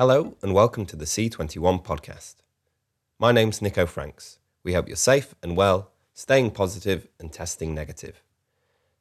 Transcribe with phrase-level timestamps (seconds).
[0.00, 2.36] Hello, and welcome to the C21 podcast.
[3.18, 4.38] My name's Nico Franks.
[4.64, 8.22] We hope you're safe and well, staying positive and testing negative.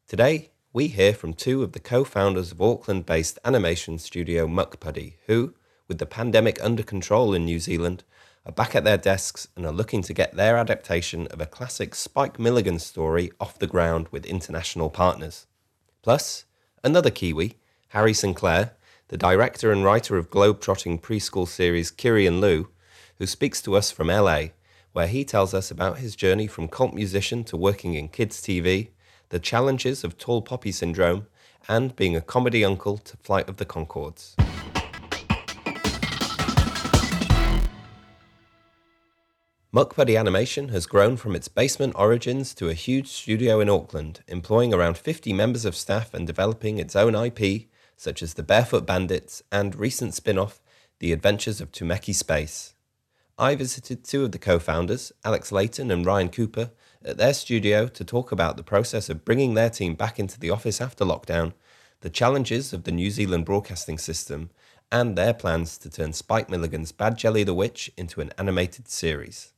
[0.09, 5.13] Today, we hear from two of the co founders of Auckland based animation studio Mukpuddy,
[5.27, 5.53] who,
[5.87, 8.03] with the pandemic under control in New Zealand,
[8.45, 11.95] are back at their desks and are looking to get their adaptation of a classic
[11.95, 15.47] Spike Milligan story off the ground with international partners.
[16.01, 16.43] Plus,
[16.83, 17.55] another Kiwi,
[17.87, 18.71] Harry Sinclair,
[19.09, 22.69] the director and writer of globe-trotting preschool series Kiri and Lou,
[23.17, 24.49] who speaks to us from LA,
[24.93, 28.89] where he tells us about his journey from cult musician to working in kids' TV,
[29.29, 31.25] the challenges of tall poppy syndrome,
[31.67, 34.35] and being a comedy uncle to Flight of the Conchords.
[39.73, 44.71] Mukpuddy Animation has grown from its basement origins to a huge studio in Auckland, employing
[44.71, 49.43] around 50 members of staff and developing its own IP, such as the Barefoot Bandits
[49.51, 50.61] and recent spin off,
[50.99, 52.73] The Adventures of Tumeki Space.
[53.37, 56.71] I visited two of the co founders, Alex Layton and Ryan Cooper,
[57.03, 60.49] at their studio to talk about the process of bringing their team back into the
[60.49, 61.51] office after lockdown,
[61.99, 64.49] the challenges of the New Zealand broadcasting system,
[64.89, 69.51] and their plans to turn Spike Milligan's Bad Jelly the Witch into an animated series.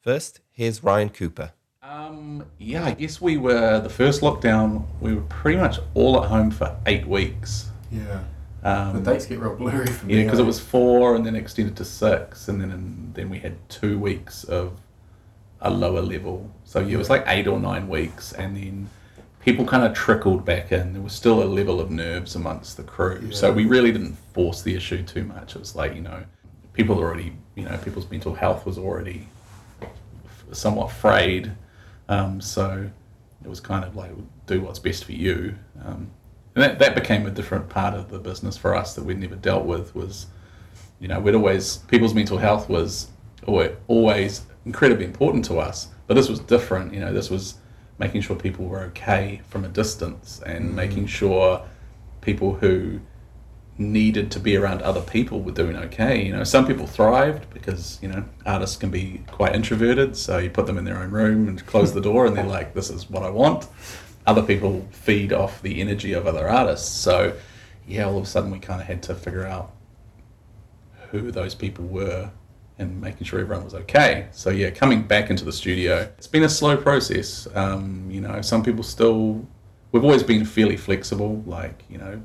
[0.00, 1.54] First, here's Ryan Cooper.
[1.82, 4.84] Um, yeah, I guess we were the first lockdown.
[5.00, 7.69] We were pretty much all at home for eight weeks.
[7.90, 8.22] Yeah.
[8.62, 10.16] Um, The dates get real blurry for me.
[10.16, 13.38] yeah, because it was four, and then extended to six, and then and then we
[13.38, 14.72] had two weeks of
[15.60, 16.50] a lower level.
[16.64, 18.88] So yeah, it was like eight or nine weeks, and then
[19.40, 20.92] people kind of trickled back in.
[20.92, 24.60] There was still a level of nerves amongst the crew, so we really didn't force
[24.62, 25.56] the issue too much.
[25.56, 26.22] It was like you know,
[26.74, 29.26] people already, you know, people's mental health was already
[30.52, 31.52] somewhat frayed.
[32.08, 32.90] Um, so
[33.44, 34.10] it was kind of like
[34.46, 35.54] do what's best for you.
[35.84, 36.10] Um,
[36.54, 39.36] and that, that became a different part of the business for us that we'd never
[39.36, 40.26] dealt with was,
[40.98, 43.08] you know, we'd always, people's mental health was
[43.46, 45.88] always, always incredibly important to us.
[46.06, 47.54] But this was different, you know, this was
[47.98, 50.74] making sure people were okay from a distance and mm.
[50.74, 51.62] making sure
[52.20, 53.00] people who
[53.78, 56.24] needed to be around other people were doing okay.
[56.24, 60.50] You know, some people thrived because you know artists can be quite introverted, so you
[60.50, 63.08] put them in their own room and close the door, and they're like, "This is
[63.08, 63.66] what I want."
[64.30, 67.34] Other people feed off the energy of other artists, so
[67.84, 69.72] yeah, all of a sudden we kind of had to figure out
[71.10, 72.30] who those people were
[72.78, 74.28] and making sure everyone was okay.
[74.30, 77.48] So yeah, coming back into the studio, it's been a slow process.
[77.56, 79.44] Um, you know, some people still.
[79.90, 82.22] We've always been fairly flexible, like you know,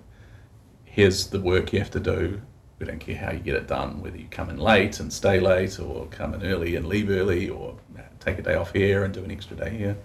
[0.84, 2.40] here's the work you have to do.
[2.78, 5.40] We don't care how you get it done, whether you come in late and stay
[5.40, 7.76] late, or come in early and leave early, or
[8.20, 9.98] take a day off here and do an extra day here.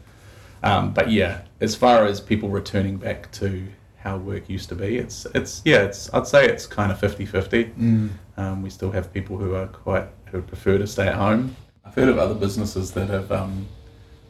[0.62, 3.66] Um, but yeah, as far as people returning back to
[3.98, 8.10] how work used to be, it's it's yeah, it's I'd say it's kind of 50-50.
[8.36, 11.56] Um, we still have people who are quite who prefer to stay at home.
[11.84, 13.66] I've heard of other businesses that have um,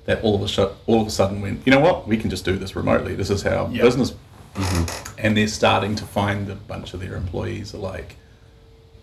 [0.07, 2.31] that all of a sh- all of a sudden went, you know what, we can
[2.31, 3.15] just do this remotely.
[3.15, 3.83] This is how Yeah.
[3.83, 4.15] business
[5.19, 8.17] and they're starting to find a bunch of their employees are like,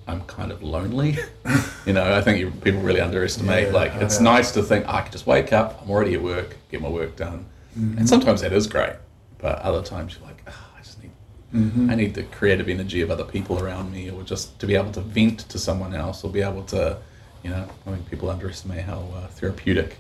[0.07, 1.17] I'm kind of lonely.
[1.85, 3.67] you know, I think you, people really underestimate.
[3.67, 6.55] Yeah, like, it's nice to think I can just wake up, I'm already at work,
[6.71, 7.45] get my work done,
[7.77, 7.97] mm-hmm.
[7.97, 8.93] and sometimes that is great.
[9.39, 11.11] But other times you're like, oh, I just need,
[11.53, 11.89] mm-hmm.
[11.89, 14.91] I need the creative energy of other people around me, or just to be able
[14.93, 16.97] to vent to someone else, or be able to,
[17.43, 19.97] you know, I think people underestimate how uh, therapeutic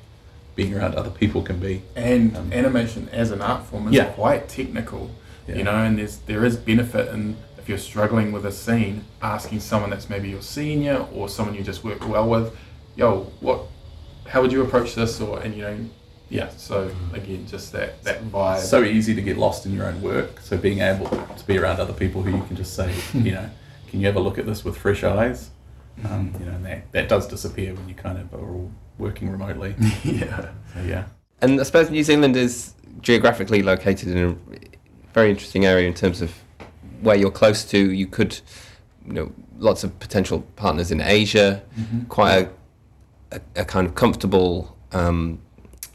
[0.55, 1.83] being around other people can be.
[1.95, 4.05] and um, animation as an art form is Yeah.
[4.05, 5.11] quite technical,
[5.47, 5.55] Yeah.
[5.57, 7.35] you know, and there's there is benefit in
[7.67, 11.61] if you're struggling with a scene, asking someone that's maybe your senior or someone you
[11.61, 12.55] just work well with,
[12.95, 13.63] yo, what,
[14.25, 15.77] how would you approach this, or and you know,
[16.29, 16.47] yeah.
[16.51, 18.59] So again, just that that vibe.
[18.59, 20.39] so easy to get lost in your own work.
[20.39, 23.49] So being able to be around other people who you can just say, you know,
[23.89, 25.49] can you have a look at this with fresh eyes?
[26.05, 29.29] Um, you know, and that, that does disappear when you kind of are all working
[29.29, 29.75] remotely.
[30.05, 30.51] yeah.
[30.73, 31.03] So yeah.
[31.41, 36.21] And I suppose New Zealand is geographically located in a very interesting area in terms
[36.21, 36.31] of
[37.01, 37.91] where you're close to.
[37.91, 38.39] You could,
[39.05, 41.63] you know, lots of potential partners in Asia,
[42.09, 42.49] quite
[43.31, 45.39] a, a, a kind of comfortable um,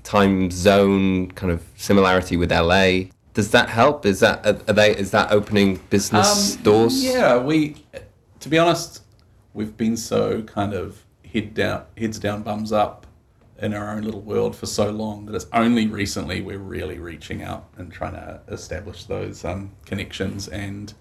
[0.02, 3.04] time zone kind of similarity with LA.
[3.34, 4.04] Does that help?
[4.04, 7.02] Is that are they is that opening business Um, doors?
[7.02, 7.76] Yeah, we,
[8.40, 9.02] to be honest,
[9.54, 11.02] we've been so kind of
[11.32, 13.01] head down, heads down, bums up
[13.62, 17.42] in our own little world for so long that it's only recently we're really reaching
[17.42, 20.48] out and trying to establish those um, connections.
[20.48, 20.92] And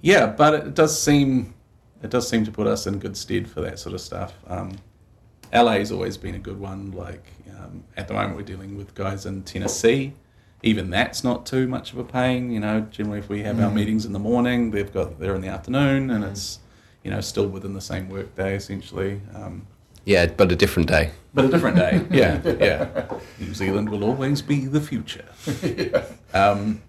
[0.00, 1.54] yeah, but it does seem
[2.02, 4.34] it does seem to put us in good stead for that sort of stuff.
[4.48, 4.72] Um,
[5.52, 6.90] LA's always been a good one.
[6.90, 7.24] Like
[7.58, 10.14] um, at the moment, we're dealing with guys in Tennessee.
[10.64, 12.50] Even that's not too much of a pain.
[12.50, 15.42] You know, generally if we have our meetings in the morning, they've got they're in
[15.42, 16.58] the afternoon, and it's
[17.04, 19.20] you know, still within the same workday essentially.
[19.34, 19.66] Um,
[20.04, 21.10] Yeah, but a different day.
[21.34, 22.04] but a different day.
[22.10, 23.04] Yeah, yeah.
[23.38, 25.24] New Zealand will always be the future.
[26.34, 26.80] Um,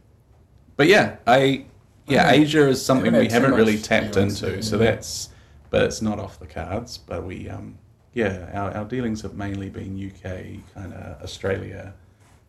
[0.78, 1.66] but yeah, I
[2.08, 4.64] yeah, Asia is something we haven't really tapped into.
[4.64, 4.86] So yeah.
[4.92, 5.30] that's
[5.70, 6.98] but it's not off the cards.
[6.98, 7.78] But we um,
[8.14, 11.94] yeah, our, our dealings have mainly been UK, kind of Australia,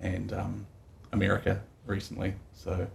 [0.01, 0.67] and um,
[1.13, 2.35] America recently.
[2.53, 2.87] So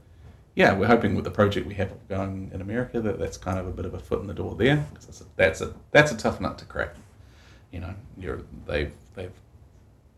[0.55, 3.67] yeah, we're hoping with the project we have going in America that that's kind of
[3.67, 4.85] a bit of a foot in the door there.
[4.93, 6.95] 'cause That's a, that's a that's a tough nut to crack.
[7.71, 9.31] You know, you're they've they've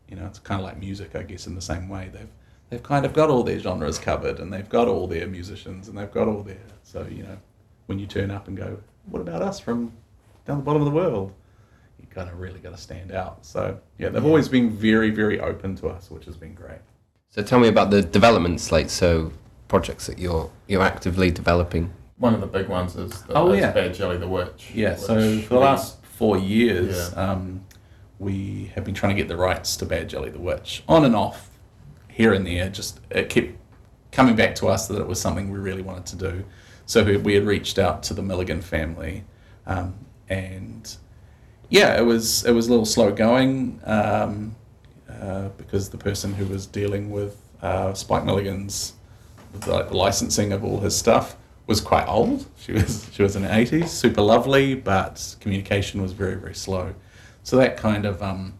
[0.08, 2.28] you know it's kind of like music, I guess, in the same way they've
[2.70, 5.96] they've kind of got all their genres covered and they've got all their musicians and
[5.98, 7.36] they've got all their so you know
[7.86, 9.92] when you turn up and go, what about us from
[10.46, 11.32] down the bottom of the world?
[12.00, 13.44] You kind of really got to stand out.
[13.44, 16.80] So yeah, they've always been very very open to us, which has been great.
[17.30, 18.90] So tell me about the development slate.
[18.90, 19.32] So
[19.68, 21.92] projects that you're you're actively developing.
[22.18, 23.72] One of the big ones is the Oh, yeah.
[23.72, 24.70] Bad Jelly the Witch.
[24.74, 27.30] Yeah, so for the last four years, Yeah.
[27.32, 27.64] um,
[28.18, 31.16] we have been trying to get the rights to Bad Jelly the Witch on and
[31.16, 31.50] off,
[32.08, 32.68] here and there.
[32.68, 33.56] Just it kept
[34.12, 36.44] coming back to us that it was something we really wanted to do.
[36.86, 39.24] So we, we had reached out to the Milligan family,
[39.66, 39.94] um,
[40.28, 40.94] and
[41.70, 44.54] yeah, it was it was a little slow going um,
[45.10, 48.92] uh, because the person who was dealing with uh, Spike Milligan's
[49.54, 51.36] the licensing of all his stuff
[51.72, 52.44] was quite old.
[52.58, 56.94] She was she was in the eighties, super lovely, but communication was very very slow.
[57.42, 58.54] So that kind of um,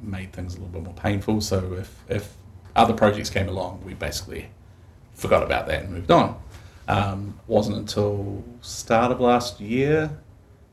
[0.00, 1.40] made things a little bit more painful.
[1.40, 2.32] So if if
[2.76, 4.48] other projects came along, we basically
[5.14, 6.40] forgot about that and moved on.
[6.86, 10.10] Um, wasn't until start of last year.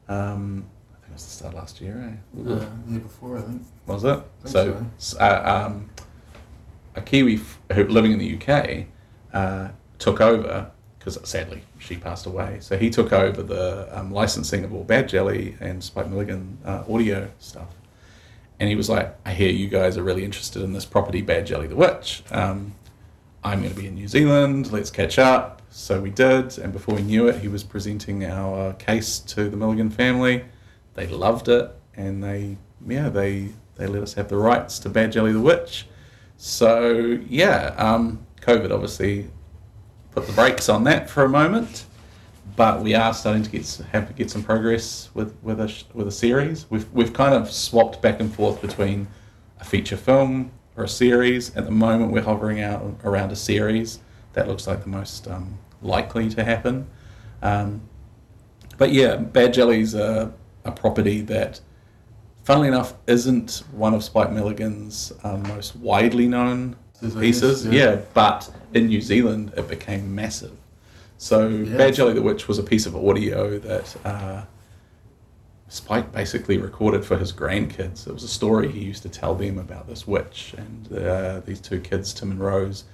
[0.07, 2.19] Um, I think it was the start of last year.
[2.38, 2.51] Eh?
[2.51, 3.62] Uh, year before, I think.
[3.88, 4.19] Was it?
[4.42, 5.89] think So, s- uh, um,
[6.95, 7.59] a Kiwi f-
[7.89, 8.86] living in the UK
[9.33, 9.69] uh,
[10.00, 10.69] took over
[11.01, 12.57] because sadly she passed away.
[12.59, 16.83] So he took over the um, licensing of all Bad Jelly and Spike Milligan uh,
[16.88, 17.74] audio stuff.
[18.59, 21.48] And he was like, I hear you guys are really interested in this property, Bad
[21.48, 22.21] Jelly the Witch.
[22.30, 22.75] Um,
[23.44, 24.71] I'm going to be in New Zealand.
[24.71, 25.63] Let's catch up.
[25.71, 26.59] So we did.
[26.59, 30.45] And before we knew it, he was presenting our case to the Milligan family.
[30.94, 31.71] They loved it.
[31.95, 32.57] And they,
[32.88, 35.88] yeah, they, they let us have the rights to Bad Jelly the Witch.
[36.38, 39.31] So, yeah, um, COVID obviously
[40.12, 41.86] put the brakes on that for a moment.
[42.56, 46.08] But we are starting to get have to get some progress with with a with
[46.08, 46.69] a series.
[46.69, 49.08] We've we've kind of swapped back and forth between
[49.60, 51.56] a feature film or a series.
[51.56, 54.00] At the moment, we're hovering out around a series.
[54.34, 56.88] That looks like the most um, likely to happen.
[57.42, 57.81] Um,
[58.78, 60.34] but yeah, Bad Jelly's a,
[60.66, 61.60] a property that,
[62.44, 67.71] funnily enough, isn't one of Spike Milligan's um, most widely known Pieces, yeah.
[67.71, 70.56] yeah, but in New Zealand, it became massive.
[71.18, 71.77] So Yeah.
[71.77, 74.44] Bad Jelly the Witch was a piece of audio that uh,
[75.68, 78.07] Spike basically recorded for his grandkids.
[78.07, 81.62] It was a story he used to tell them about this witch and uh, these
[81.62, 82.86] two kids, Tim and Rose,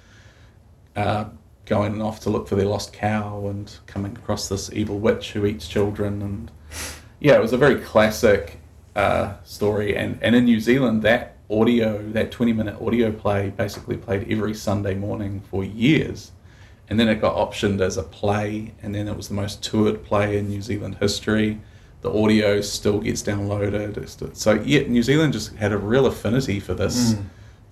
[0.94, 1.24] uh,
[1.66, 5.44] going off to look for their lost cow and coming across this evil witch who
[5.44, 6.22] eats children.
[6.22, 6.50] And
[7.18, 8.60] yeah, it was a very classic
[8.94, 9.96] uh, story.
[9.96, 14.54] And, and in New Zealand, that audio, that 20 minute audio play, basically played every
[14.54, 16.32] Sunday morning for years.
[16.90, 20.04] And then it got optioned as a play, and then it was the most toured
[20.04, 21.60] play in New Zealand history.
[22.00, 24.36] The audio still gets downloaded.
[24.36, 27.24] So yeah, New Zealand just had a real affinity for this Mm.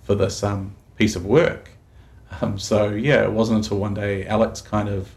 [0.03, 1.71] for this um, piece of work.
[2.41, 5.15] Um, so yeah, it wasn't until one day Alex kind of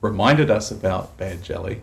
[0.00, 1.82] reminded us about Bad Jelly,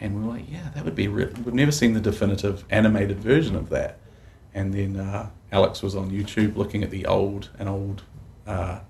[0.00, 1.08] and we were like, yeah, that would be.
[1.08, 3.98] Re- we've never seen the definitive animated version of that.
[4.54, 8.02] And then uh, Alex was on YouTube looking at the old and old
[8.46, 8.80] uh,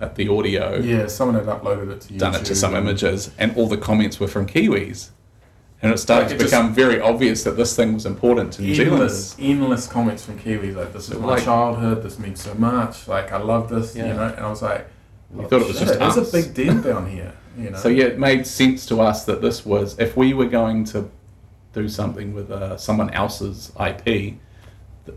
[0.00, 2.18] at the audio, Yeah, someone had uploaded it to YouTube.
[2.18, 5.10] done it to some images, and all the comments were from Kiwis.
[5.82, 8.62] And it started Like, to it become very obvious that this thing was important to
[8.62, 9.34] New Zealanders.
[9.34, 12.02] Endless, endless comments from Kiwis like, "This is my Like- childhood.
[12.02, 13.06] This means so much.
[13.06, 14.08] Like, I love this." Yeah.
[14.08, 14.86] You know, and I was like,
[15.38, 16.28] "Oh, thought it was shit, just us.
[16.28, 17.32] a big deal down here.
[17.58, 17.78] You know.
[17.78, 21.08] So yeah, it made sense to us that this was if we were going to
[21.72, 24.34] do something with uh, someone else's IP,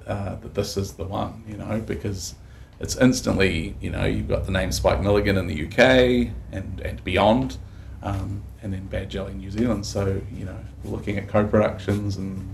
[0.06, 2.36] uh, that this is the one, you know, because
[2.80, 7.04] it's instantly, you know, you've got the name Spike Milligan in the UK and and
[7.04, 7.58] beyond,
[8.04, 9.86] um, and then Bad Jelly New Zealand.
[9.86, 12.48] So you know, looking at co-productions and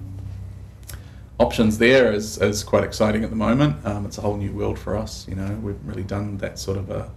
[1.39, 3.85] options there is, is quite exciting at the moment.
[3.85, 5.27] Um, it's a whole new world for us.
[5.27, 7.09] You know, we've really done that sort of a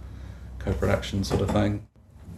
[0.59, 1.87] co-production sort of thing.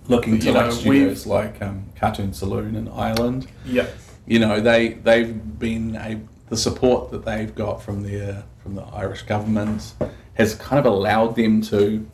[0.07, 3.87] Looking to like know, studios like um, Cartoon Saloon in Ireland, yeah,
[4.25, 8.75] you know, they they've been a, the support that they've got from their uh, from
[8.75, 9.93] the Irish government
[10.33, 12.05] has kind of allowed them to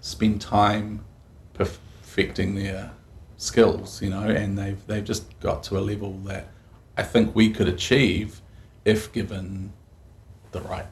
[0.00, 1.04] spend time
[1.54, 2.90] perfecting their
[3.36, 6.48] skills, you know, and they've they've just got to a level that
[6.96, 8.40] I think we could achieve
[8.84, 9.72] if given
[10.50, 10.86] the right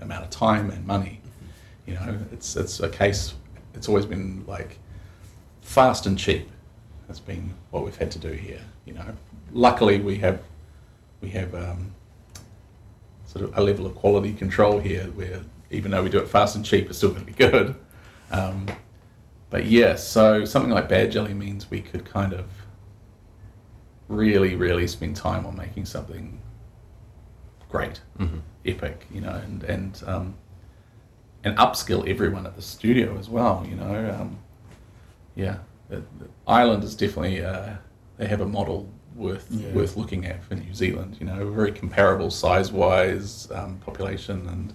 [0.00, 1.20] amount of time and money.
[1.86, 3.34] You know, it's it's a case.
[3.74, 4.78] It's always been like
[5.62, 6.50] fast and cheap.
[7.08, 8.60] Has been what we've had to do here.
[8.84, 9.16] You know,
[9.52, 10.40] luckily we have
[11.20, 11.94] we have um,
[13.26, 16.56] sort of a level of quality control here where even though we do it fast
[16.56, 17.74] and cheap, it's still going to be good.
[18.30, 18.66] Um,
[19.50, 22.46] but yeah, so something like Bad Jelly means we could kind of
[24.08, 26.40] really, really spend time on making something
[27.68, 28.38] great, Mm-hmm.
[28.66, 30.34] epic, you know, and and um,
[31.44, 34.16] and upskill everyone at the studio as well, you know.
[34.20, 34.38] Um,
[35.36, 35.58] yeah,
[36.46, 37.74] Ireland is definitely uh,
[38.18, 38.88] they have a model
[39.20, 39.72] worth Yeah.
[39.72, 41.16] worth looking at for New Zealand.
[41.20, 44.72] You know, very comparable size wise, um, population, and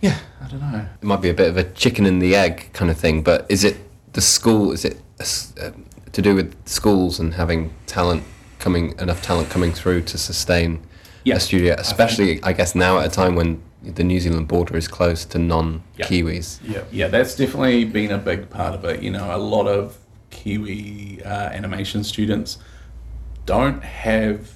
[0.00, 0.86] yeah, I don't know.
[1.00, 3.46] It might be a bit of a chicken and the egg kind of thing, but
[3.48, 3.76] is it
[4.14, 4.72] the school?
[4.72, 8.24] Is it a s- um, to do with schools and having talent
[8.58, 10.80] coming enough talent coming through to sustain
[11.24, 14.76] Yeah, a studio, especially I, guess now at a time when the New Zealand border
[14.76, 16.58] is closed to non-Kiwis.
[16.66, 16.82] Yeah.
[16.92, 19.02] Yeah, that's definitely been a big part of it.
[19.02, 19.98] You know, a lot of
[20.30, 22.58] Kiwi uh, animation students
[23.46, 24.54] don't have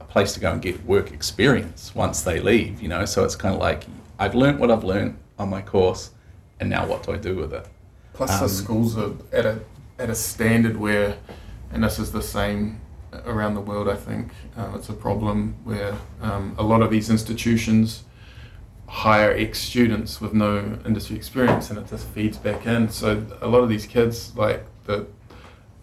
[0.00, 3.36] a place to go and get work experience once they leave, you know, so it's
[3.36, 3.84] kind of like
[4.18, 6.10] I've learnt what I've learnt on my course,
[6.58, 7.66] and now what do I do with it?
[8.12, 9.60] Plus, Um, the schools are at a
[9.98, 11.16] at a standard where,
[11.72, 12.80] and this is the same
[13.24, 13.88] around the world.
[13.88, 18.04] I think um, it's a problem where um, a lot of these institutions
[18.86, 22.88] hire ex students with no industry experience, and it just feeds back in.
[22.90, 25.06] So a lot of these kids, like the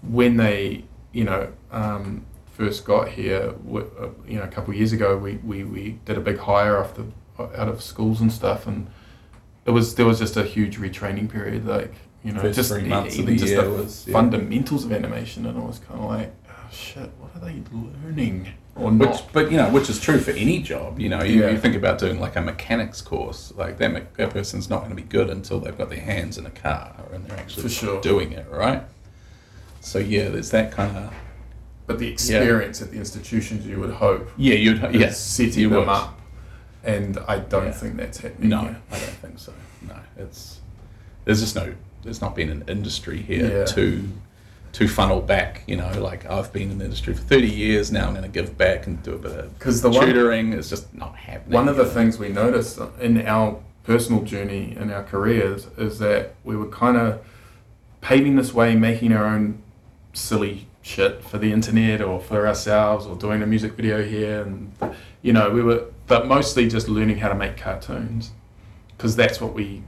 [0.04, 0.84] when they
[1.18, 5.34] you know um, first got here, uh, you know, a couple of years ago, we,
[5.38, 7.06] we, we did a big hire off the
[7.40, 8.88] out of schools and stuff, and
[9.66, 11.94] it was there was just a huge retraining period, like
[12.24, 14.14] you know, First just three months of the just year the was, yeah.
[14.14, 17.62] fundamentals of animation, and I was kind of like, oh shit, what are they
[18.06, 19.30] learning or Which, not?
[19.34, 21.00] but you know, which is true for any job.
[21.00, 21.50] You know, you, Yeah.
[21.50, 24.92] you think about doing like a mechanics course, like that, me- that person's not going
[24.92, 28.00] to be good until they've got their hands in a car and they're actually sure.
[28.02, 28.84] doing it, right?
[29.88, 31.14] So yeah, there's that kind of
[31.86, 35.70] But the experience at the institutions, you would hope, yeah, you'd is yes, setting you
[35.70, 35.88] them would.
[35.88, 36.20] up,
[36.84, 37.72] and I don't Yeah.
[37.72, 38.50] think that's happening.
[38.50, 38.60] No.
[38.92, 39.54] I don't think so.
[39.88, 40.60] No, it's
[41.24, 43.66] there's just no there's not been an industry here Yeah.
[43.66, 44.04] to
[44.74, 45.64] to funnel back.
[45.68, 48.08] You know, like I've been in the industry for 30 years now.
[48.08, 50.52] I'm going to give back and do a bit of 'Cause the one- tutoring.
[50.52, 51.54] It's just not happening.
[51.54, 56.36] One of the things we noticed in our personal journey in our careers is that
[56.44, 57.20] we were kind of
[58.02, 59.60] paving this way, making our own
[60.18, 64.72] silly shit for the internet or for ourselves, or doing a music video here, and
[65.22, 68.32] you know, we were, but mostly just learning how to make cartoons
[68.96, 69.84] because that's what we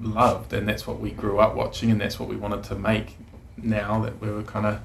[0.00, 3.16] loved and that's what we grew up watching and that's what we wanted to make.
[3.56, 4.80] Now that we were kind of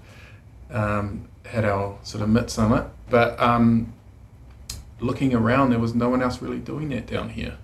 [0.75, 3.93] um, had our sort of mitts on it, but um,
[4.99, 7.57] looking around, there was no one else really doing that down here.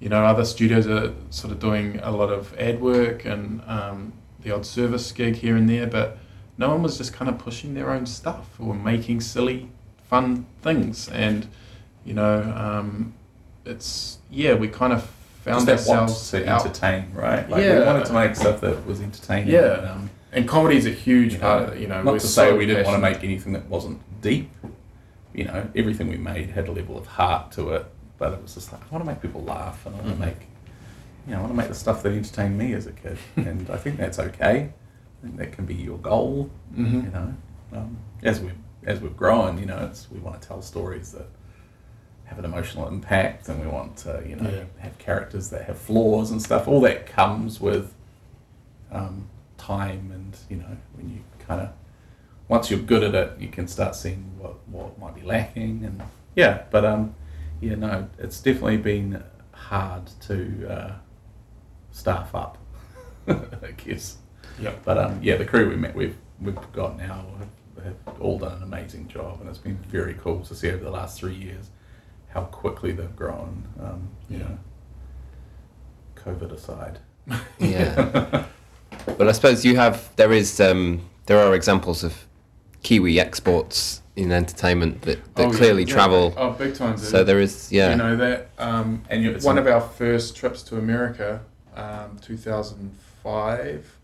[0.00, 4.12] You know, other studios are sort of doing a lot of ad work and um,
[4.40, 6.18] the odd service gig here and there, but
[6.58, 9.68] no one was just kind of pushing their own stuff or making silly,
[10.08, 11.08] fun things.
[11.08, 11.46] And,
[12.04, 13.14] you know, um,
[13.64, 15.04] it's, yeah, we kind of
[15.44, 16.64] found just ourselves to out.
[16.64, 17.48] entertain, right?
[17.50, 17.86] Like we Yeah.
[17.86, 19.52] wanted to make stuff that was entertaining.
[19.52, 19.78] Yeah.
[19.78, 22.02] and, um, And comedy is a huge you part know, of it, you know.
[22.02, 24.50] not to say so we didn't want to make anything that wasn't deep.
[25.32, 27.86] You know, everything we made had a level of heart to it,
[28.18, 30.20] but it was just like I want to make people laugh, and I want Mhm.
[30.20, 30.36] to make,
[31.26, 33.68] you know, I want to make the stuff that entertained me as a kid, and
[33.70, 34.70] I think that's okay.
[35.24, 36.50] Think that can be your goal.
[36.76, 37.04] Mhm.
[37.04, 37.34] You know,
[37.72, 38.50] um, as we
[38.86, 41.26] as we've grown, you know, it's we want to tell stories that
[42.24, 44.64] have an emotional impact, and we want to, you know, Yeah.
[44.82, 46.68] have characters that have flaws and stuff.
[46.68, 47.94] All that comes with
[48.92, 49.26] um,
[49.56, 51.70] time, and you know, when you kind of
[52.48, 56.02] once you're good at it, you can start seeing what what might be lacking, and
[56.36, 56.64] yeah.
[56.70, 57.14] But um,
[57.62, 60.92] yeah, no, it's definitely been hard to uh,
[61.92, 62.58] staff up,
[63.26, 64.18] I guess.
[64.58, 64.72] Yeah.
[64.84, 68.56] But um, yeah, the crew we met we've we've got now have, have all done
[68.58, 71.70] an amazing job, and it's been very cool to see over the last three years
[72.28, 73.64] how quickly they've grown.
[73.80, 74.44] Um, you Yeah.
[74.44, 74.58] know,
[76.16, 76.98] COVID aside.
[77.58, 78.44] Yeah.
[79.18, 82.26] well, I suppose you have there is um, there are examples of
[82.82, 85.92] Kiwi exports in entertainment that, that Oh, clearly yeah.
[85.94, 86.34] travel.
[86.36, 86.96] Oh, big time.
[86.96, 87.04] dude.
[87.06, 87.90] So there is yeah.
[87.90, 91.40] You know that um, And you- one of our first trips to America,
[91.74, 93.98] um, 2005.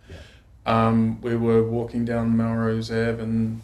[0.66, 3.60] Um, we were walking down Melrose Ave, and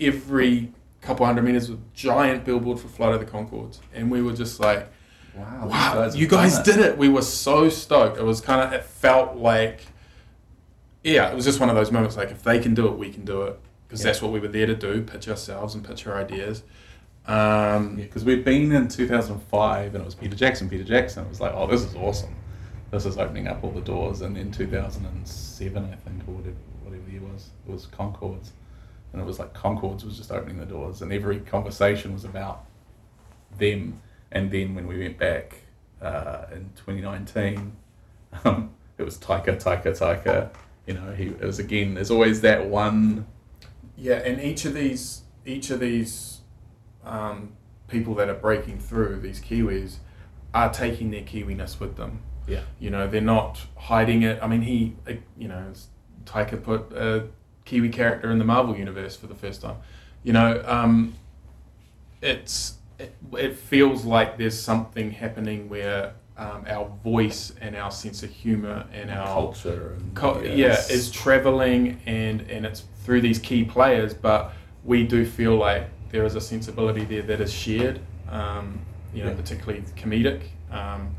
[0.00, 4.22] every couple hundred meters was a giant billboard for Flight of the Conchords, and we
[4.22, 4.88] were just like,
[5.34, 8.18] Wow, "Wow, guys you guys did it!" We were so stoked.
[8.18, 9.86] It was kind of it felt like
[11.04, 13.10] yeah, it was just one of those moments like if they can do it, we
[13.10, 14.06] can do it because Yeah.
[14.06, 16.62] that's what we were there to do: pitch ourselves and pitch our ideas.
[17.26, 21.24] Um, Yeah, because we'd been in 2005 and it was Peter Jackson, Peter Jackson.
[21.24, 22.34] It was like, oh, this is awesome.
[22.90, 24.20] This is opening up all the doors.
[24.20, 28.50] And in 2007, I think, or whatever, whatever the year was, it was Conchords.
[29.12, 31.02] And it was like Conchords was just opening the doors.
[31.02, 32.64] And every conversation was about
[33.58, 34.00] them.
[34.32, 35.62] And then when we went back
[36.00, 37.72] uh, in 2019,
[38.44, 40.50] um, it was Taika, Taika, Taika.
[40.86, 43.26] You know, he it was again, there's always that one.
[43.96, 46.40] Yeah, and each of these each of these
[47.04, 47.52] um,
[47.88, 49.96] people that are breaking through, these Kiwis,
[50.54, 52.22] are taking their Kiwiness with them.
[52.50, 52.60] Yeah.
[52.78, 54.38] You know, they're not hiding it.
[54.42, 55.72] I mean, he, uh, you know,
[56.24, 57.26] Taika put a
[57.64, 59.76] Kiwi character in the Marvel universe for the first time.
[60.22, 61.14] You know, um,
[62.22, 68.22] it's it, it feels like there's something happening where um, our voice and our sense
[68.22, 73.20] of humor and our culture and Co- yeah, it's- is traveling and and it's through
[73.22, 74.52] these key players, but
[74.84, 78.00] we do feel like there is a sensibility there that is shared.
[78.30, 78.80] Um,
[79.14, 79.36] you know, Yeah.
[79.36, 80.42] particularly comedic.
[80.70, 81.14] Um,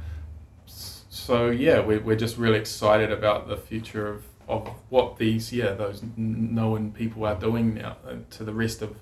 [1.21, 5.73] so yeah, we're, we're just really excited about the future of, of what these yeah
[5.73, 8.95] those known people are doing now uh, to the rest of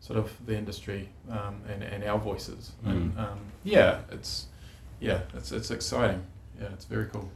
[0.00, 2.72] sort of the industry um, and, and our voices.
[2.84, 4.46] And um, yeah, it's
[4.98, 6.24] yeah, it's it's exciting.
[6.60, 7.30] Yeah, it's very cool.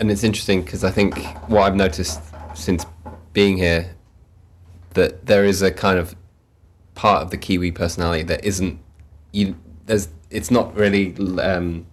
[0.00, 1.16] And it's interesting because I think
[1.48, 2.20] what I've noticed
[2.54, 2.84] since
[3.32, 3.94] being here
[4.94, 6.16] that there is a kind of
[6.96, 8.80] part of the Kiwi personality that isn't
[9.30, 9.54] you.
[9.86, 11.86] There's it's not really um,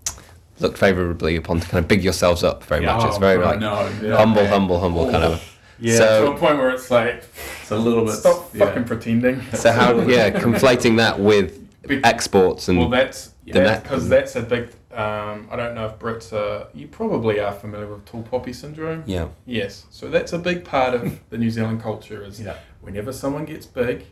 [0.59, 3.03] looked favourably upon to kind of big yourselves up very much.
[3.05, 4.51] It's Oh, very right, like no, yeah, humble, man.
[4.51, 5.57] humble, humble kind of.
[5.79, 7.23] Yeah, So- to a point where it's like,
[7.61, 8.13] It's a little bit.
[8.15, 8.65] stop yeah.
[8.65, 9.41] fucking pretending.
[9.53, 14.35] So how yeah, conflating that with Be- exports and well, that's The that's because that's
[14.35, 14.69] a big.
[14.93, 16.67] Um, I don't know if Brits are.
[16.73, 19.03] You probably are familiar with tall poppy syndrome.
[19.07, 22.23] yeah, Yes, so that's a big part of the New Zealand culture.
[22.23, 22.55] Is Yeah.
[22.81, 24.03] whenever someone gets big,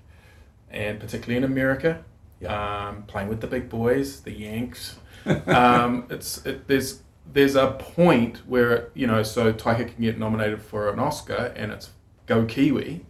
[0.71, 1.99] and particularly in America,
[2.47, 4.95] um, playing with the big boys, the Yanks.
[5.47, 7.01] um, it's it, there's
[7.32, 11.71] there's a point where you know so Taika can get nominated for an Oscar and
[11.71, 11.89] it's
[12.25, 13.05] go Kiwi,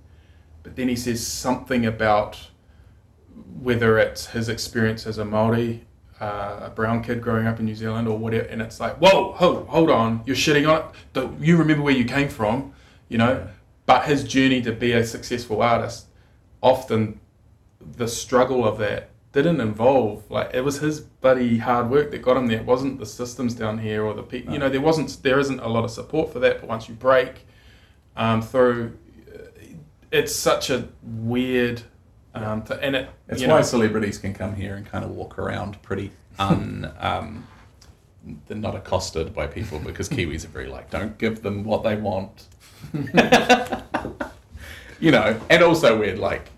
[0.64, 2.50] but then he says something about
[3.62, 5.86] whether it's his experience as a Maori,
[6.20, 9.34] uh, a brown kid growing up in New Zealand or whatever, and it's like whoa,
[9.34, 10.86] hold, hold on, you're shitting on it.
[11.14, 12.74] Don't, you remember where you came from,
[13.08, 13.48] you know.
[13.86, 16.06] But his journey to be a successful artist,
[16.62, 17.20] often
[17.82, 22.38] the struggle of that didn't involve like it was his bloody hard work that got
[22.38, 22.60] him there.
[22.60, 24.54] It wasn't the systems down here or the people.
[24.54, 26.62] You know, there wasn't there isn't a lot of support for that.
[26.62, 27.46] But once you break
[28.16, 28.98] um, through,
[29.34, 29.40] uh,
[30.12, 31.84] it's such a weird.
[32.34, 35.82] Um, and it It's why know, celebrities can come here and kind of walk around
[35.82, 36.92] pretty un.
[37.00, 37.48] um,
[38.48, 41.96] they're not accosted by people because Kiwis are very like, don't give them what they
[41.96, 42.48] want.
[45.00, 46.50] you know, and also we're like,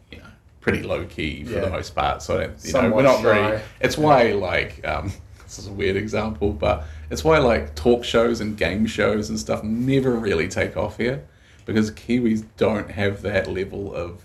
[0.61, 1.59] pretty low key for Yeah.
[1.61, 2.21] the most part.
[2.21, 3.57] So you know, we're not very.
[3.57, 3.61] shy.
[3.81, 5.11] It's why like um,
[5.43, 9.39] this is a weird example, but it's why like talk shows and game shows and
[9.39, 11.23] stuff never really take off here
[11.65, 14.23] because Kiwis don't have that level of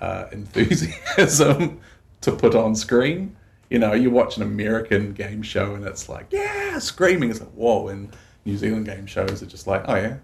[0.00, 1.80] uh, enthusiasm
[2.20, 3.36] to put on screen.
[3.70, 7.30] You know, you watch an American game show and it's like, yeah, screaming.
[7.30, 7.88] It's like, whoa.
[7.88, 10.16] And New Zealand game shows are just like, oh, yeah.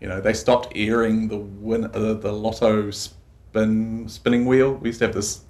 [0.00, 2.90] You know, they stopped airing the win, uh, the lotto
[3.52, 4.74] spin spinning wheel.
[4.74, 5.42] We used to have this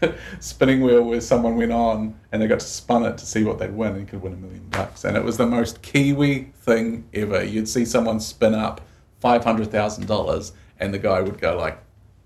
[0.40, 3.58] spinning wheel where someone went on and they got to spun it to see what
[3.58, 5.04] they'd win and you could win a million bucks.
[5.04, 7.42] And it was the most Kiwi thing ever.
[7.44, 8.80] You'd see someone spin up
[9.20, 11.78] five hundred thousand dollars and the guy would go like,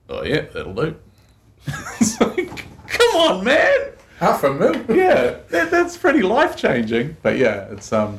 [0.09, 0.97] Oh yeah, that'll do.
[2.01, 3.81] it's like, come on, man.
[4.19, 4.75] half a mil.
[4.95, 7.17] Yeah, that, that's pretty life changing.
[7.23, 8.19] But yeah, it's um,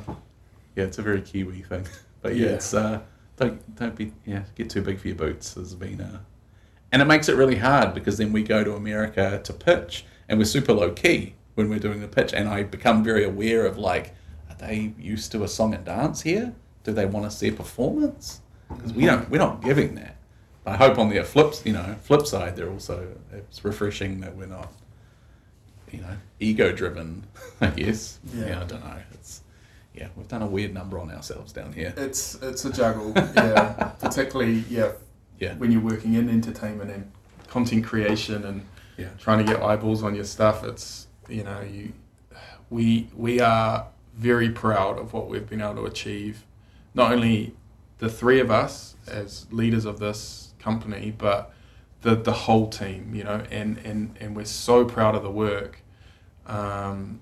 [0.75, 1.85] yeah, it's a very Kiwi thing.
[2.21, 2.51] But yeah, Yeah.
[2.53, 3.01] it's uh,
[3.37, 5.55] don't don't be yeah, get too big for your boots.
[5.55, 6.19] Has been uh,
[6.93, 10.37] and it makes it really hard because then we go to America to pitch and
[10.37, 13.77] we're super low key when we're doing the pitch, and I become very aware of
[13.77, 14.15] like,
[14.49, 16.53] are they used to a song and dance here?
[16.83, 18.41] Do they want to see a performance?
[18.69, 20.15] Because we don't, we're not giving that.
[20.63, 24.35] But I hope on the flips, you know, flip side, they're also it's refreshing that
[24.35, 24.71] we're not,
[25.91, 27.25] you know, ego driven.
[27.61, 28.19] I guess.
[28.33, 28.47] Yeah.
[28.47, 28.61] Yeah.
[28.61, 28.97] I don't know.
[29.13, 29.41] It's
[29.93, 31.93] yeah, we've done a weird number on ourselves down here.
[31.97, 33.91] It's it's a juggle, yeah.
[33.99, 34.93] Particularly, yeah,
[35.39, 35.55] Yeah.
[35.55, 37.11] when you're working in entertainment and
[37.47, 38.65] content creation and
[38.97, 39.09] Yeah.
[39.17, 40.63] trying to get eyeballs on your stuff.
[40.63, 41.93] It's you know you,
[42.69, 46.45] we we are very proud of what we've been able to achieve.
[46.93, 47.55] Not only
[47.99, 51.51] the three of us as leaders of this company, but
[52.01, 53.13] the the whole team.
[53.15, 55.81] You know, and and and we're so proud of the work.
[56.45, 57.21] Um,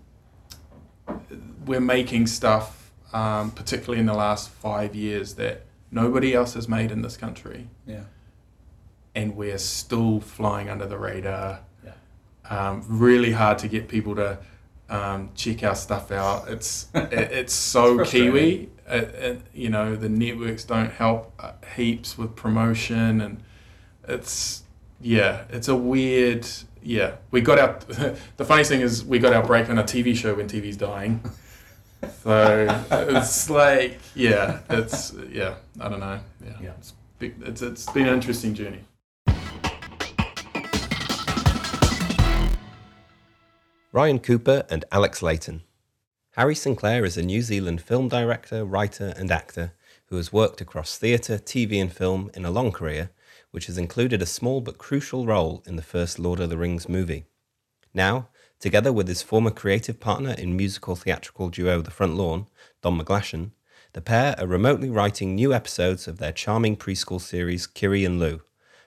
[1.66, 6.92] we're making stuff, um, particularly in the last five years, that nobody else has made
[6.92, 8.04] in this country, Yeah.
[9.14, 11.60] and we're still flying under the radar.
[11.84, 11.92] Yeah.
[12.50, 14.40] Um, really hard to get people to
[14.90, 16.48] um, check our stuff out.
[16.50, 18.70] It's it, it's so It's Kiwi.
[18.88, 23.42] It, it, you know the networks don't help uh, heaps with promotion, and
[24.08, 24.64] it's
[25.00, 26.46] yeah, it's a weird
[26.84, 27.16] yeah.
[27.32, 27.80] We got our
[28.38, 31.22] the funniest thing is we got our break on a TV show when TV's dying.
[32.24, 35.56] So it's like yeah, it's yeah.
[35.80, 36.20] I don't know.
[36.44, 36.72] Yeah, Yeah.
[36.78, 38.84] It's, big, it's it's been an interesting journey.
[43.94, 45.64] Ryan Cooper and Alex Layton.
[46.36, 49.74] Harry Sinclair is a New Zealand film director, writer, and actor
[50.06, 53.10] who has worked across theatre, TV, and film in a long career,
[53.52, 56.88] which has included a small but crucial role in the first Lord of the Rings
[56.88, 57.26] movie.
[57.94, 58.30] Now,
[58.62, 62.48] together with his former creative partner in musical theatrical duo The Front Lawn,
[62.84, 63.52] Don McGlashan,
[63.94, 68.42] the pair are remotely writing new episodes of their charming preschool series Kiri and Lou,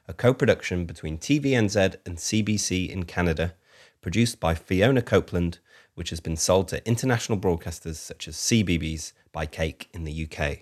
[0.06, 3.54] a co production between TVNZ and CBC in Canada,
[4.00, 5.58] produced by Fiona Copeland,
[5.94, 10.60] which has been sold to international broadcasters such as CBBC by Cake in the UK.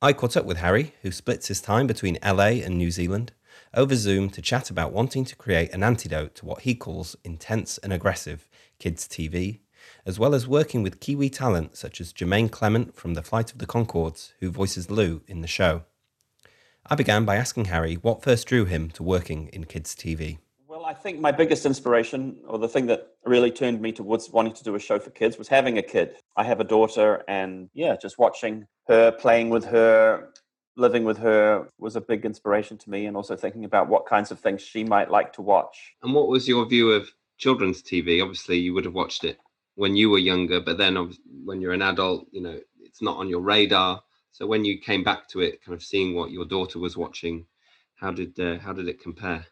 [0.00, 3.32] I caught up with Harry, who splits his time between LA and New Zealand,
[3.74, 7.78] over Zoom to chat about wanting to create an antidote to what he calls intense
[7.78, 9.60] and aggressive kids' TV,
[10.04, 13.58] as well as working with Kiwi talent such as Jermaine Clement from The Flight of
[13.58, 15.82] the Conchords, who voices Lou in the show.
[16.86, 20.38] I began by asking Harry what first drew him to working in kids' TV.
[20.66, 24.54] Well, I think my biggest inspiration, or the thing that really turned me towards wanting
[24.54, 26.16] to do a show for kids, was having a kid.
[26.36, 30.30] I have a daughter, and yeah, just watching her, playing with her,
[30.80, 34.30] living with her was a big inspiration to me, and also thinking about what kinds
[34.30, 35.94] of things she might like to watch.
[36.02, 38.22] And what was your view of children's TV?
[38.22, 39.38] Obviously, you would have watched it
[39.74, 41.12] when you were younger, but then
[41.44, 44.02] when you're an adult, you know, it's not on your radar.
[44.32, 47.46] So when you came back to it, kind of seeing what your daughter was watching,
[47.96, 49.46] how did uh, how did it compare?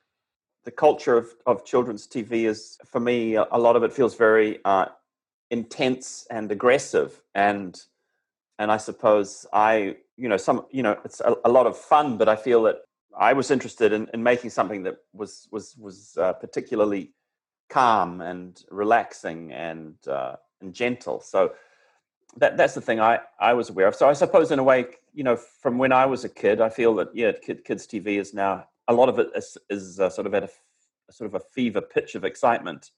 [0.65, 4.17] The culture of, of children's TV is, for me, a a lot of it feels
[4.17, 4.87] very uh,
[5.51, 7.81] intense and aggressive, and
[8.59, 12.19] and I suppose I, you know, some, you know, it's a, a lot of fun,
[12.19, 12.79] but I feel that
[13.17, 17.13] I was interested in, in making something that was was was uh, particularly
[17.71, 21.21] calm and relaxing and uh, and gentle.
[21.21, 21.53] So
[22.37, 23.95] that that's the thing I I was aware of.
[23.95, 26.69] So I suppose in a way, you know, from when I was a kid, I
[26.69, 30.11] feel that yeah, kid, kids TV is now a lot of it is, is uh,
[30.11, 30.51] sort of at a,
[31.11, 32.91] sort of a fever pitch of excitement,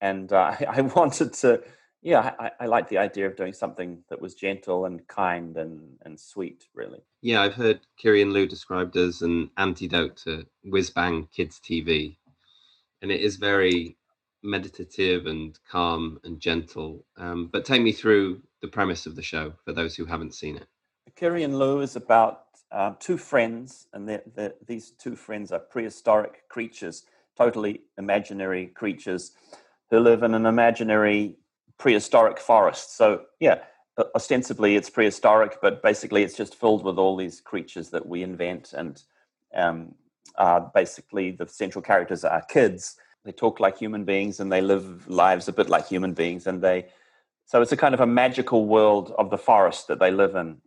[0.00, 1.62] and uh, I, I wanted to.
[2.02, 5.96] Yeah, I, I like the idea of doing something that was gentle and kind and,
[6.02, 7.00] and sweet, really.
[7.22, 12.16] Yeah, I've heard Kiri and Lou described as an antidote to whiz bang kids TV,
[13.02, 13.96] and it is very
[14.42, 17.04] meditative and calm and gentle.
[17.16, 20.56] Um, but take me through the premise of the show for those who haven't seen
[20.56, 20.66] it.
[21.16, 25.58] Kiri and Lou is about uh, two friends, and they're, they're, these two friends are
[25.58, 27.04] prehistoric creatures,
[27.36, 29.32] totally imaginary creatures
[29.90, 31.36] who live in an imaginary
[31.78, 32.96] prehistoric forest.
[32.96, 33.60] So, yeah,
[34.14, 38.72] ostensibly it's prehistoric, but basically it's just filled with all these creatures that we invent.
[38.72, 39.02] And
[39.54, 39.94] um,
[40.74, 42.96] basically, the central characters are kids.
[43.24, 46.46] They talk like human beings and they live lives a bit like human beings.
[46.46, 46.86] And they,
[47.44, 50.58] so it's a kind of a magical world of the forest that they live in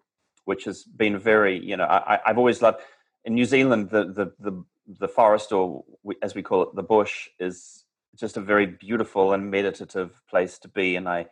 [0.50, 2.80] which has been very, you know, I, I've always loved
[3.24, 4.65] in New Zealand the the the,
[5.02, 7.79] the forest, or we, as we call it, the bush, is
[8.15, 11.28] just a very beautiful and meditative place to be, and I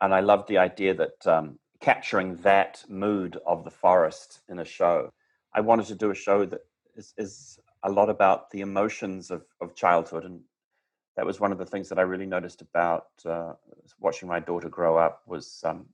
[0.00, 4.64] and I loved the idea that um, capturing that mood of the forest in a
[4.64, 5.12] show.
[5.54, 6.60] I wanted to do a show that
[6.94, 10.40] is, is a lot about the emotions of, of childhood, and
[11.16, 13.54] that was one of the things that I really noticed about uh,
[13.98, 15.86] watching my daughter grow up was um,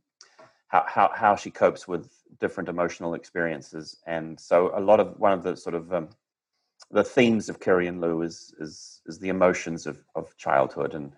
[0.68, 2.10] how, how how she copes with
[2.40, 6.08] different emotional experiences and so a lot of one of the sort of um,
[6.90, 11.12] the themes of Kiri and Lou is is is the emotions of of childhood and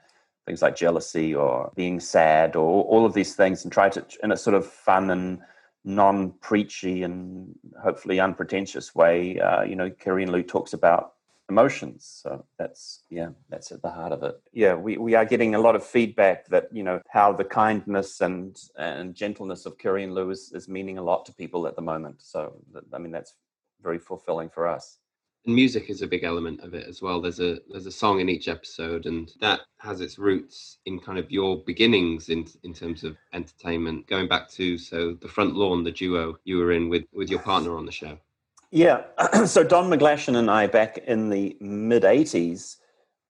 [0.46, 4.32] things like jealousy or being sad or all of these things and try to in
[4.32, 5.40] a sort of fun and
[5.84, 11.14] non-preachy and hopefully unpretentious way uh, you know Kiri and Lou talks about
[11.48, 12.20] emotions.
[12.22, 14.40] So that's yeah that's at the heart of it.
[14.52, 18.20] Yeah we, we are getting a lot of feedback that you know how the kindness
[18.20, 21.76] and and gentleness of Kiri and Lou is, is meaning a lot to people at
[21.76, 22.22] the moment.
[22.22, 22.54] So
[22.92, 23.34] i mean that's
[23.82, 24.98] very fulfilling for us
[25.46, 27.20] And music is a big element of it as well.
[27.20, 31.18] There's a there's a song in each episode, and that has its roots in kind
[31.18, 34.08] of your beginnings in in terms of entertainment.
[34.08, 37.40] Going back to so the front lawn, the duo you were in with with your
[37.40, 38.18] partner on the show.
[38.72, 39.04] Yeah.
[39.46, 42.76] so Don McGlashan and I, back in the mid '80s,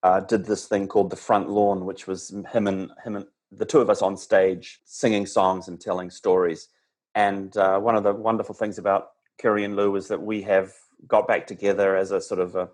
[0.02, 3.66] uh, did this thing called the Front Lawn, which was him and him and the
[3.66, 6.68] two of us on stage singing songs and telling stories.
[7.14, 10.72] And uh, one of the wonderful things about Kiri and Lou is that we have
[11.06, 12.68] got back together as a sort of a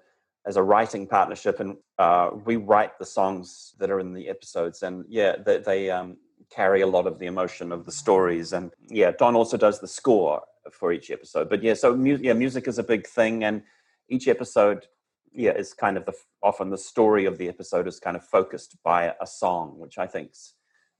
[0.44, 4.82] as a writing partnership, and uh, we write the songs that are in the episodes.
[4.82, 6.16] And yeah, they, they um,
[6.50, 8.52] carry a lot of the emotion of the stories.
[8.52, 11.48] And yeah, Don also does the score for each episode.
[11.48, 13.62] But yeah, so mu- yeah, music is a big thing, and
[14.08, 14.86] each episode
[15.34, 18.76] yeah is kind of the often the story of the episode is kind of focused
[18.84, 20.54] by a song, which I think's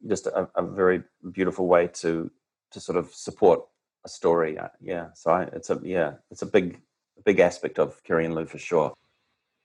[0.09, 2.31] just a, a very beautiful way to
[2.71, 3.61] to sort of support
[4.05, 4.59] a story.
[4.59, 6.81] Uh, yeah, so I, it's a yeah, it's a big
[7.25, 8.93] big aspect of Lou for sure.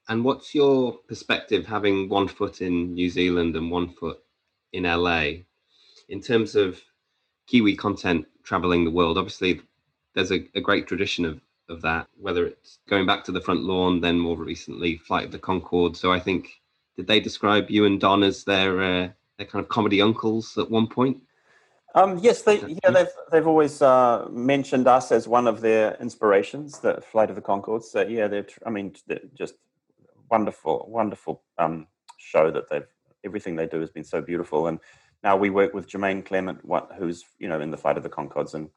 [0.10, 4.20] And what's your perspective having one foot in New Zealand and one foot
[4.72, 5.44] in LA
[6.10, 6.80] in terms of
[7.48, 9.18] Kiwi content traveling the world?
[9.18, 9.62] Obviously,
[10.14, 13.64] there's a, a great tradition of of that, whether it's going back to the front
[13.64, 15.96] lawn, then more recently Flight of the Conchord.
[15.96, 16.50] So I think
[16.96, 20.70] did they describe you and Don as their uh, their kind of comedy uncles at
[20.72, 21.22] one point?
[21.98, 26.80] Um, yes, they yeah they've they've always uh, mentioned us as one of their inspirations,
[26.80, 27.86] the Flight of the Conchords.
[27.86, 29.56] So yeah, they're I mean they're just
[30.30, 31.88] wonderful, wonderful um,
[32.20, 32.86] show that they've
[33.26, 34.68] everything they do has been so beautiful.
[34.68, 34.80] And
[35.24, 38.10] now we work with Jermaine Clement, what, who's you know in the Flight of the
[38.10, 38.70] Conchords, and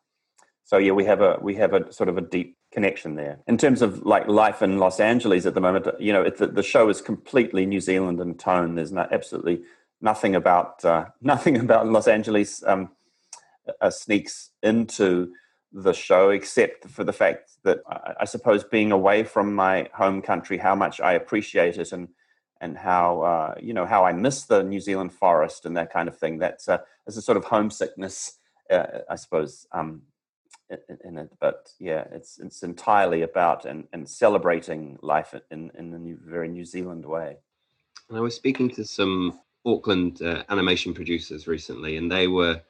[0.64, 3.40] so yeah, we have a we have a sort of a deep connection there.
[3.46, 6.62] In terms of like life in Los Angeles at the moment, you know, the, the
[6.62, 8.76] show is completely New Zealand in tone.
[8.76, 9.60] There's not absolutely
[10.00, 12.88] nothing about uh, nothing about Los Angeles um,
[13.80, 15.32] uh, sneaks into
[15.72, 20.20] the show, except for the fact that I, I, suppose being away from my home
[20.20, 22.08] country, how much I appreciate it, and
[22.60, 26.08] and how uh, you know how I miss the New Zealand forest and that kind
[26.08, 26.38] of thing.
[26.38, 28.38] That's a, a sort of homesickness,
[28.70, 30.02] uh, I suppose, um,
[31.04, 31.30] in it.
[31.40, 36.48] But yeah, it's it's entirely about and, and celebrating life in in a new, very
[36.48, 37.36] New Zealand way.
[38.08, 42.60] And I was speaking to some Auckland uh, animation producers recently, and they were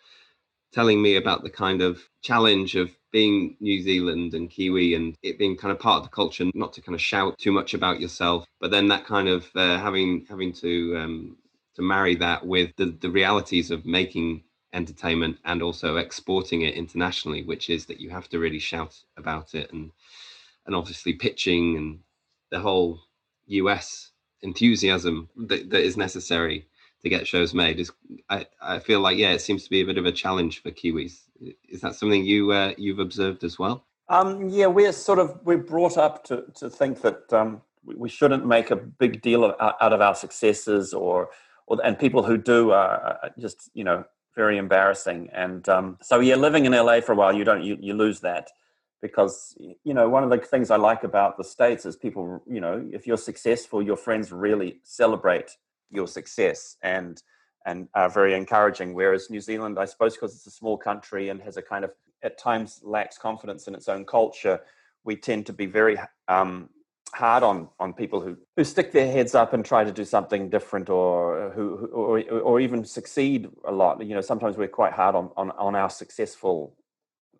[0.72, 5.38] telling me about the kind of challenge of being New Zealand and Kiwi and it
[5.38, 8.00] being kind of part of the culture, not to kind of shout too much about
[8.00, 11.36] yourself, but then that kind of uh, having having to um,
[11.74, 17.42] to marry that with the, the realities of making entertainment and also exporting it internationally,
[17.42, 19.90] which is that you have to really shout about it and
[20.66, 21.98] and obviously pitching and
[22.50, 23.00] the whole
[23.46, 26.66] US enthusiasm that, that is necessary
[27.02, 27.90] to get shows made is
[28.28, 30.70] I, I feel like yeah it seems to be a bit of a challenge for
[30.70, 31.20] kiwis.
[31.68, 33.84] Is that something you uh, you've observed as well?
[34.08, 38.46] Um, yeah we're sort of we're brought up to, to think that um, we shouldn't
[38.46, 41.30] make a big deal of, out of our successes or,
[41.66, 44.04] or and people who do are just you know
[44.36, 45.28] very embarrassing.
[45.32, 48.20] And um, so yeah living in la for a while you don't you, you lose
[48.20, 48.50] that
[49.02, 52.60] because you know one of the things i like about the states is people you
[52.60, 55.56] know if you're successful your friends really celebrate
[55.90, 57.22] your success and
[57.66, 58.94] and are very encouraging.
[58.94, 61.92] Whereas New Zealand, I suppose, because it's a small country and has a kind of
[62.22, 64.60] at times lacks confidence in its own culture,
[65.04, 65.98] we tend to be very
[66.28, 66.68] um,
[67.12, 70.48] hard on on people who who stick their heads up and try to do something
[70.48, 74.04] different or who or or even succeed a lot.
[74.04, 76.76] You know, sometimes we're quite hard on on, on our successful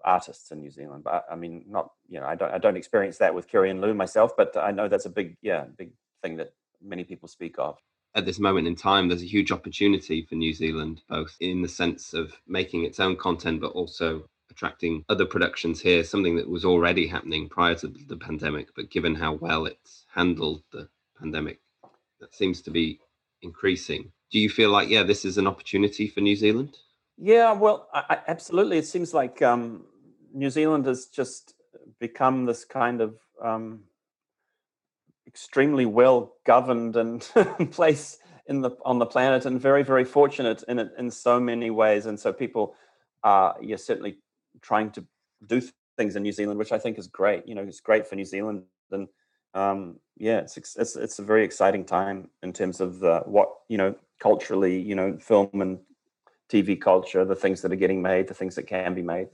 [0.05, 1.05] artists in New Zealand.
[1.05, 3.81] But I mean, not you know, I don't I don't experience that with Kiri and
[3.81, 7.57] Lou myself, but I know that's a big yeah big thing that many people speak
[7.59, 7.79] of
[8.15, 11.69] at this moment in time, there's a huge opportunity for New Zealand, both in the
[11.69, 16.65] sense of making its own content, but also attracting other productions here, something that was
[16.65, 18.69] already happening prior to the pandemic.
[18.75, 21.61] But given how well it's handled the pandemic,
[22.21, 22.99] that seems to be
[23.43, 24.11] increasing.
[24.31, 26.77] Do you feel like, yeah, this is an opportunity for New Zealand?
[27.17, 28.79] Yeah, well, I, absolutely.
[28.79, 29.85] It seems like um,
[30.33, 31.55] New Zealand has just
[31.99, 33.85] become this kind of um,
[35.31, 37.21] extremely well governed and
[37.71, 41.71] place in the on the planet and very very fortunate in it in so many
[41.71, 42.07] ways.
[42.07, 42.75] And so people
[43.23, 44.19] are yeah certainly
[44.61, 45.05] trying to
[45.47, 45.63] do
[45.97, 48.25] things in New Zealand which I think is great you know it's great for New
[48.25, 48.65] Zealand.
[48.91, 49.07] And
[49.55, 53.79] um, yeah it's, it's it's a very exciting time in terms of the, what you
[53.79, 55.79] know culturally you know film and
[56.51, 59.29] TV culture the things that are getting made the things that can be made.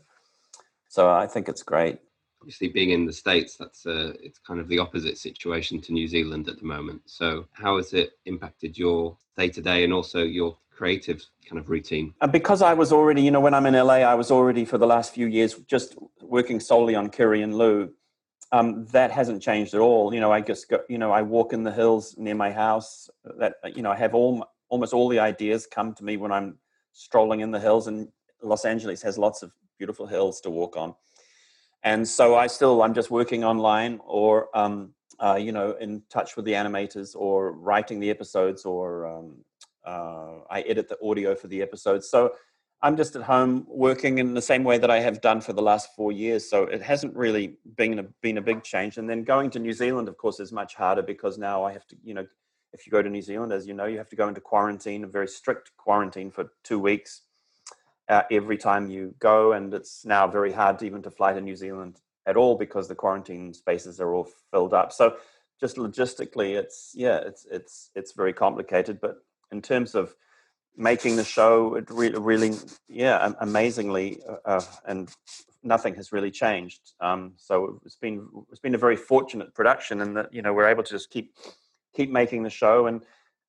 [0.88, 2.00] So I think it's great
[2.40, 6.06] obviously being in the states that's a it's kind of the opposite situation to new
[6.06, 7.02] zealand at the moment.
[7.06, 11.70] So how has it impacted your day to day and also your creative kind of
[11.70, 12.14] routine?
[12.20, 14.78] Uh, because i was already you know when i'm in la i was already for
[14.78, 17.92] the last few years just working solely on kiri and lou.
[18.52, 20.14] Um, that hasn't changed at all.
[20.14, 23.10] You know i just go you know i walk in the hills near my house
[23.38, 26.58] that you know i have all almost all the ideas come to me when i'm
[26.92, 28.08] strolling in the hills and
[28.42, 30.94] los angeles has lots of beautiful hills to walk on
[31.86, 36.36] and so I still I'm just working online or um, uh, you know in touch
[36.36, 39.36] with the animators or writing the episodes or um,
[39.86, 42.10] uh, I edit the audio for the episodes.
[42.10, 42.32] So
[42.82, 45.62] I'm just at home working in the same way that I have done for the
[45.62, 46.50] last four years.
[46.50, 48.98] So it hasn't really been a, been a big change.
[48.98, 51.86] And then going to New Zealand, of course, is much harder because now I have
[51.86, 52.26] to, you know,
[52.72, 55.04] if you go to New Zealand, as you know, you have to go into quarantine,
[55.04, 57.22] a very strict quarantine for two weeks
[58.08, 59.52] uh, every time you go.
[59.52, 62.94] And it's now very hard even to fly to New Zealand at all because the
[62.94, 64.92] quarantine spaces are all filled up.
[64.92, 65.16] So
[65.60, 69.00] just logistically, it's yeah, it's it's it's very complicated.
[69.00, 69.16] But
[69.50, 70.14] in terms of
[70.76, 72.52] making the show it really, really
[72.88, 75.10] yeah amazingly uh, uh, and
[75.62, 80.16] nothing has really changed um, so it's been it's been a very fortunate production and
[80.16, 81.34] that you know we're able to just keep
[81.94, 83.02] keep making the show and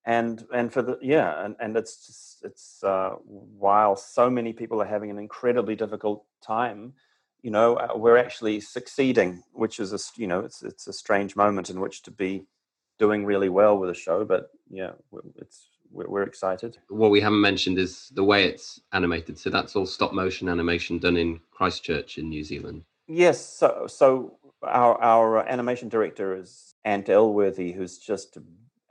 [0.07, 4.81] and and for the yeah and, and it's just, it's uh, while so many people
[4.81, 6.93] are having an incredibly difficult time
[7.43, 11.35] you know uh, we're actually succeeding which is a you know it's it's a strange
[11.35, 12.45] moment in which to be
[12.97, 14.91] doing really well with a show but yeah
[15.35, 16.77] it's we're, we're excited.
[16.89, 19.37] What we haven't mentioned is the way it's animated.
[19.37, 22.83] So that's all stop motion animation done in Christchurch in New Zealand.
[23.07, 23.43] Yes.
[23.43, 28.37] So so our our animation director is Ant Elworthy, who's just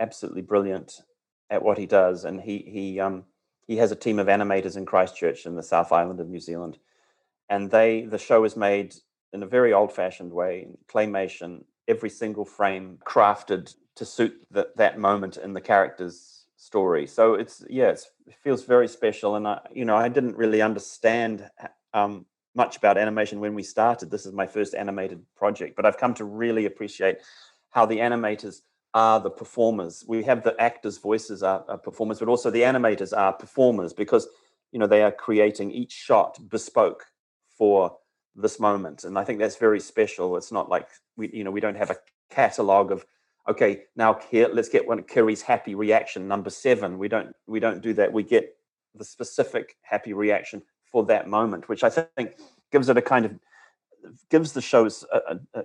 [0.00, 1.02] absolutely brilliant
[1.50, 3.24] at what he does, and he he um
[3.66, 6.78] he has a team of animators in Christchurch in the South Island of New Zealand,
[7.48, 8.94] and they the show is made
[9.32, 14.98] in a very old fashioned way, claymation, every single frame crafted to suit the, that
[14.98, 17.06] moment in the characters story.
[17.06, 19.36] So it's yeah, it's, it feels very special.
[19.36, 21.48] And I, you know, I didn't really understand
[21.92, 24.10] um, much about animation when we started.
[24.10, 27.18] This is my first animated project, but I've come to really appreciate
[27.70, 28.62] how the animators
[28.96, 30.04] are the performers.
[30.08, 34.26] We have the actors' voices are, are performers, but also the animators are performers because
[34.72, 37.04] you know they are creating each shot bespoke
[37.56, 37.96] for
[38.38, 41.60] this moment and i think that's very special it's not like we you know we
[41.60, 41.96] don't have a
[42.28, 43.06] catalog of
[43.48, 46.98] okay, now here, let's get one Kiri's happy reaction number seven.
[46.98, 48.12] We don't we don't do that.
[48.12, 48.56] We get
[48.94, 52.38] the specific happy reaction for that moment, which I think
[52.72, 53.38] gives it a kind of
[54.30, 55.18] gives the shows a,
[55.54, 55.64] a, a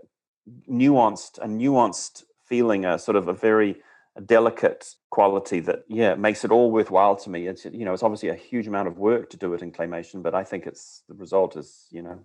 [0.70, 3.78] nuanced a nuanced feeling, a sort of a very
[4.26, 7.48] delicate quality that yeah makes it all worthwhile to me.
[7.48, 10.22] It's you know it's obviously a huge amount of work to do it in claymation,
[10.22, 12.20] but I think it's the result is you know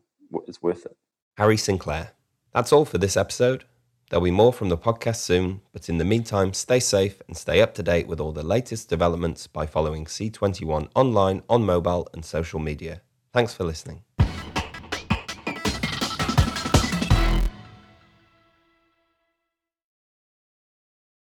[0.48, 0.96] is worth it.
[1.38, 2.10] Harry Sinclair.
[2.52, 3.64] That's all for this episode.
[4.08, 7.60] There'll be more from the podcast soon, but in the meantime, stay safe and stay
[7.60, 12.24] up to date with all the latest developments by following C21 online, on mobile, and
[12.24, 13.02] social media.
[13.32, 14.05] Thanks for listening.